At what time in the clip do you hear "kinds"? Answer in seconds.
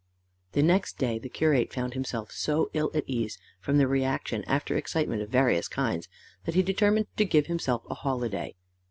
5.67-6.07